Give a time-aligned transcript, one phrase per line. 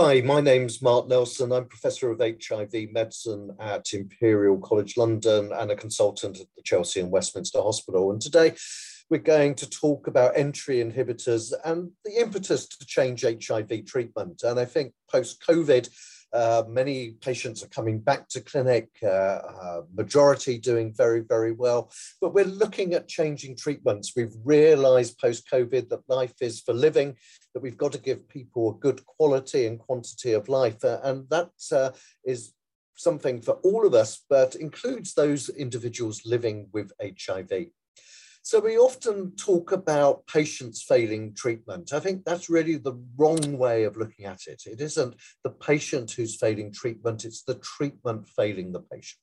[0.00, 1.50] Hi, my name's Mark Nelson.
[1.50, 7.00] I'm Professor of HIV Medicine at Imperial College London and a consultant at the Chelsea
[7.00, 8.12] and Westminster Hospital.
[8.12, 8.54] And today
[9.10, 14.44] we're going to talk about entry inhibitors and the impetus to change HIV treatment.
[14.44, 15.88] And I think post COVID,
[16.32, 21.90] uh, many patients are coming back to clinic, uh, uh, majority doing very, very well.
[22.20, 24.12] But we're looking at changing treatments.
[24.14, 27.16] We've realized post COVID that life is for living,
[27.54, 30.84] that we've got to give people a good quality and quantity of life.
[30.84, 31.50] Uh, and that
[32.24, 32.52] is
[32.96, 37.68] something for all of us, but includes those individuals living with HIV.
[38.42, 41.92] So we often talk about patients failing treatment.
[41.92, 44.62] I think that's really the wrong way of looking at it.
[44.64, 49.20] It isn't the patient who's failing treatment, it's the treatment failing the patient.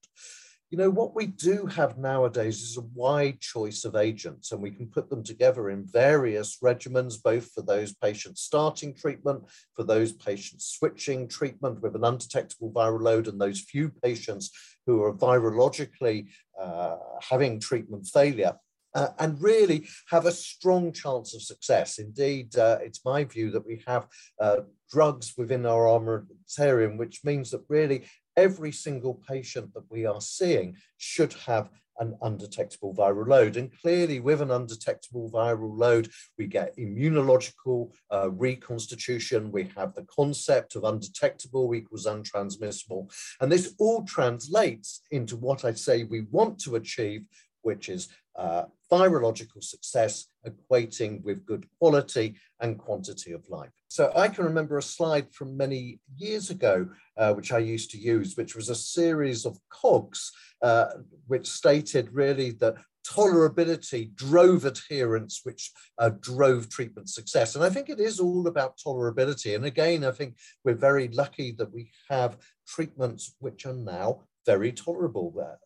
[0.72, 4.72] You know, what we do have nowadays is a wide choice of agents, and we
[4.72, 9.44] can put them together in various regimens, both for those patients starting treatment,
[9.76, 14.52] for those patients switching treatment with an undetectable viral load, and those few patients
[14.86, 16.28] who are virologically
[16.60, 18.56] uh, having treatment failure
[18.96, 22.00] uh, and really have a strong chance of success.
[22.00, 24.08] Indeed, uh, it's my view that we have
[24.40, 28.06] uh, drugs within our armamentarium, which means that really
[28.38, 33.58] every single patient that we are seeing should have an undetectable viral load.
[33.58, 39.52] And clearly, with an undetectable viral load, we get immunological uh, reconstitution.
[39.52, 43.12] We have the concept of undetectable equals untransmissible.
[43.40, 47.22] And this all translates into what I say we want to achieve,
[47.66, 53.72] which is uh, virological success equating with good quality and quantity of life.
[53.88, 57.98] So I can remember a slide from many years ago, uh, which I used to
[57.98, 60.88] use, which was a series of cogs, uh,
[61.28, 62.76] which stated really that
[63.08, 67.56] tolerability drove adherence, which uh, drove treatment success.
[67.56, 69.56] And I think it is all about tolerability.
[69.56, 74.72] And again, I think we're very lucky that we have treatments which are now very
[74.72, 75.60] tolerable there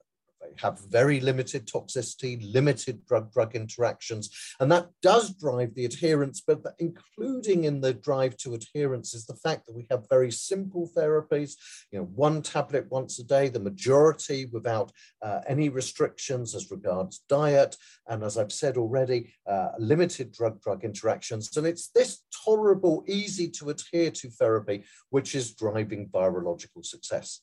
[0.57, 4.29] have very limited toxicity, limited drug-drug interactions,
[4.59, 9.35] and that does drive the adherence, but including in the drive to adherence is the
[9.35, 11.53] fact that we have very simple therapies,
[11.91, 17.23] you know, one tablet once a day, the majority without uh, any restrictions as regards
[17.29, 17.75] diet,
[18.07, 23.69] and as I've said already, uh, limited drug-drug interactions, and it's this tolerable, easy to
[23.69, 27.41] adhere to therapy which is driving virological success.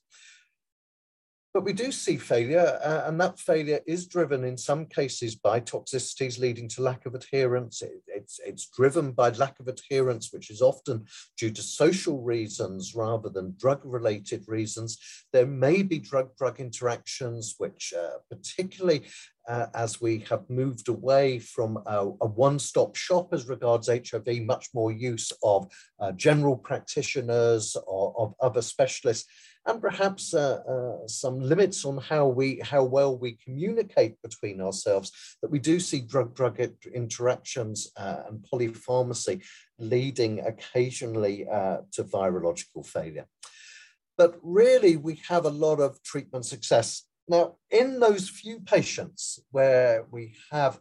[1.57, 5.59] But we do see failure, uh, and that failure is driven in some cases by
[5.59, 7.81] toxicities leading to lack of adherence.
[7.81, 11.07] It, it's, it's driven by lack of adherence, which is often
[11.39, 14.99] due to social reasons rather than drug related reasons.
[15.33, 19.07] There may be drug drug interactions, which, uh, particularly
[19.49, 24.93] uh, as we have moved away from a, one-stop shop as regards HIV, much more
[24.93, 25.71] use of
[26.01, 29.29] uh, general practitioners or of other specialists,
[29.67, 35.11] and perhaps uh, uh, some limits on how we how well we communicate between ourselves.
[35.43, 36.61] That we do see drug-drug
[36.95, 39.45] interactions uh, and polypharmacy
[39.79, 41.47] leading occasionally
[41.93, 43.27] to virological failure.
[44.17, 50.07] But really, we have a lot of treatment success now, in those few patients where
[50.11, 50.79] we have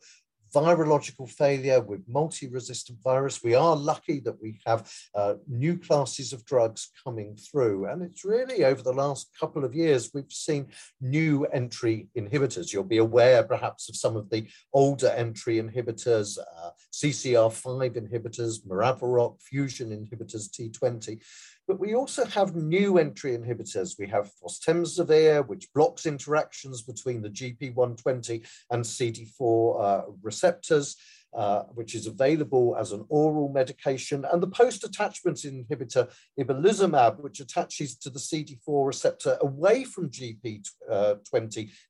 [0.56, 3.44] virological failure with multi-resistant virus.
[3.44, 7.88] We are lucky that we have uh, new classes of drugs coming through.
[7.88, 10.68] And it's really over the last couple of years, we've seen
[11.02, 12.72] new entry inhibitors.
[12.72, 19.42] You'll be aware perhaps of some of the older entry inhibitors, uh, CCR5 inhibitors, Maraviroc,
[19.42, 21.22] fusion inhibitors, T20.
[21.68, 23.98] But we also have new entry inhibitors.
[23.98, 30.96] We have fostemsavir, which blocks interactions between the GP120 and CD4 uh, receptors.
[31.36, 36.10] Uh, which is available as an oral medication, and the post-attachment inhibitor
[36.40, 41.16] ibalizumab, which attaches to the CD4 receptor away from GP20 uh,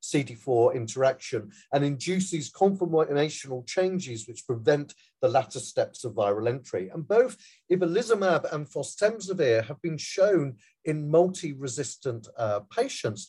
[0.04, 6.90] CD4 interaction and induces conformational changes which prevent the latter steps of viral entry.
[6.90, 7.38] And both
[7.72, 10.56] ibalizumab and fostemsavir have been shown
[10.86, 13.28] in multi-resistant uh, patients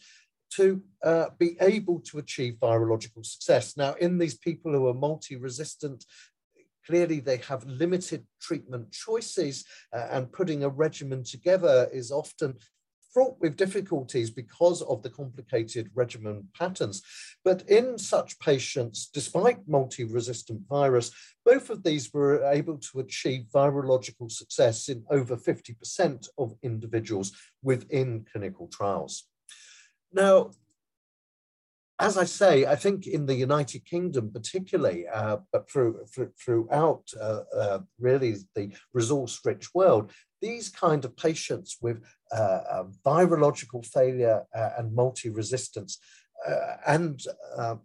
[0.55, 3.77] to uh, be able to achieve virological success.
[3.77, 6.05] Now, in these people who are multi-resistant,
[6.87, 12.55] clearly they have limited treatment choices uh, and putting a regimen together is often
[13.13, 17.01] fraught with difficulties because of the complicated regimen patterns.
[17.43, 21.11] But in such patients, despite multi-resistant virus,
[21.43, 27.33] both of these were able to achieve virological success in over 50% of individuals
[27.63, 29.27] within clinical trials.
[30.17, 30.53] Now,
[31.99, 37.05] as I say, I think in the United Kingdom, particularly, uh, but through, through, throughout
[37.21, 40.11] uh, uh, really the resource-rich world,
[40.41, 42.03] these kind of patients with
[42.33, 45.99] uh, virological failure uh, and multi-resistance
[46.49, 47.21] uh, and
[47.59, 47.81] are,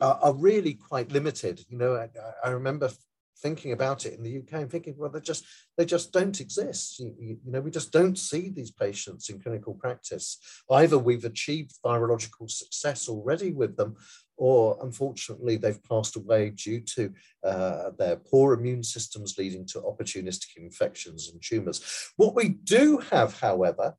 [0.00, 1.64] are, really quite limited.
[1.68, 2.08] You know, I,
[2.44, 2.90] I remember
[3.38, 5.44] thinking about it in the UK and thinking, well, they just
[5.76, 7.00] they just don't exist.
[7.00, 10.38] You, you, know, we just don't see these patients in clinical practice.
[10.70, 13.96] Either we've achieved virological success already with them,
[14.36, 17.12] or unfortunately they've passed away due to
[17.44, 22.12] uh, their poor immune systems leading to opportunistic infections and tumours.
[22.16, 23.96] What we do have, however,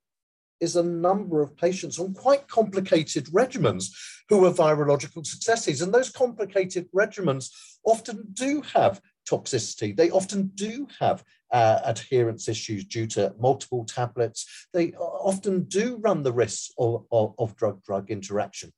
[0.64, 3.88] is a number of patients on quite complicated regimens
[4.30, 5.82] who are virological successes.
[5.82, 7.50] And those complicated regimens
[7.86, 9.96] often do have toxicity.
[9.96, 14.68] They often do have uh, adherence issues due to multiple tablets.
[14.74, 18.74] They often do run the risk of, of, drug-drug interaction.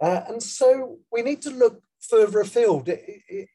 [0.00, 2.88] Uh, and so we need to look further afield.
[2.88, 3.48] It, it,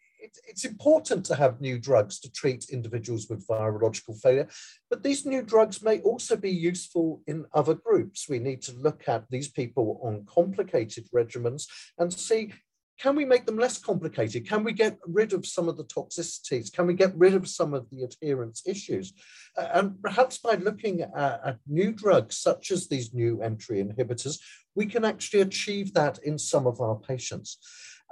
[0.47, 4.47] it's important to have new drugs to treat individuals with virological failure,
[4.89, 8.27] but these new drugs may also be useful in other groups.
[8.27, 11.67] We need to look at these people on complicated regimens
[11.97, 12.53] and see
[12.97, 14.47] can we make them less complicated?
[14.47, 16.71] Can we get rid of some of the toxicities?
[16.71, 19.13] Can we get rid of some of the adherence issues?
[19.57, 24.39] Uh, and perhaps by looking at, at, new drugs, such as these new entry inhibitors,
[24.75, 27.57] we can actually achieve that in some of our patients.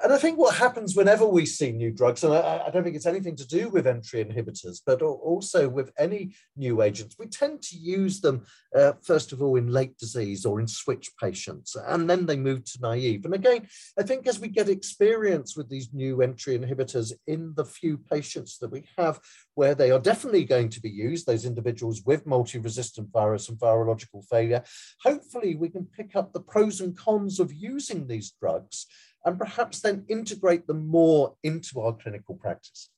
[0.01, 2.95] And I think what happens whenever we see new drugs, and I, I, don't think
[2.95, 7.61] it's anything to do with entry inhibitors, but also with any new agents, we tend
[7.63, 8.43] to use them,
[8.75, 12.65] uh, first of all, in late disease or in switch patients, and then they move
[12.65, 13.23] to naive.
[13.23, 13.67] And again,
[13.97, 18.57] I think as we get experience with these new entry inhibitors in the few patients
[18.59, 19.19] that we have,
[19.53, 24.27] where they are definitely going to be used, those individuals with multi-resistant virus and virological
[24.27, 24.63] failure,
[25.03, 28.87] hopefully we can pick up the pros and cons of using these drugs
[29.25, 32.89] and perhaps then integrate them more into our clinical practice.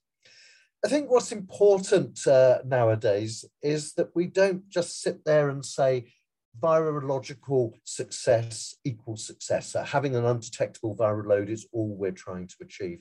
[0.83, 6.13] I think what's important uh, nowadays is that we don't just sit there and say
[6.59, 9.75] virological success equals success.
[9.85, 12.99] Having an undetectable viral load is all we're trying to achieve.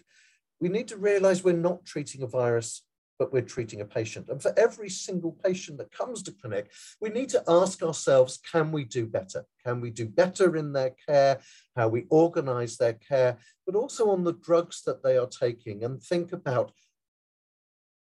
[0.60, 2.82] We need to realize we're not treating a virus
[3.18, 4.28] but we're treating a patient.
[4.28, 6.70] And for every single patient that comes to clinic,
[7.00, 9.44] we need to ask ourselves, can we do better?
[9.64, 11.40] Can we do better in their care,
[11.76, 16.02] how we organize their care, but also on the drugs that they are taking and
[16.02, 16.72] think about,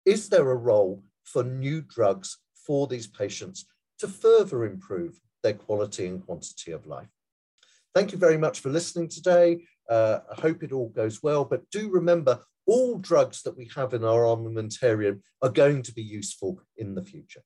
[0.06, 3.66] is there a role for new drugs for these patients
[4.00, 7.08] to further improve their quality and quantity of life?
[7.96, 9.66] Thank you very much for listening today.
[9.90, 13.94] Uh, I hope it all goes well, but do remember all drugs that we have
[13.94, 17.44] in our armamentarium are going to be useful in the future.